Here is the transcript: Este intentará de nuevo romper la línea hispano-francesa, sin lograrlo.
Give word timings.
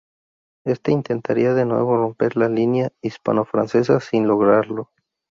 Este 0.65 0.91
intentará 0.91 1.53
de 1.53 1.63
nuevo 1.63 1.95
romper 1.95 2.35
la 2.35 2.49
línea 2.49 2.91
hispano-francesa, 3.03 3.99
sin 3.99 4.25
lograrlo. 4.27 4.89